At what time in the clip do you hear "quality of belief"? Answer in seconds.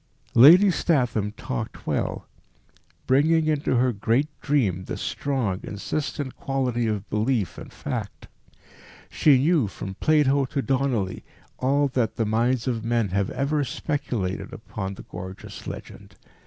6.35-7.59